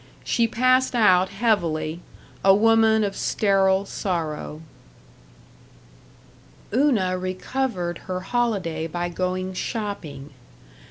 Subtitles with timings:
[0.23, 1.99] She passed out heavily,
[2.43, 4.63] a woman of sterile sorrow.§
[6.75, 10.31] 5 Una recovered her holiday by going shopping.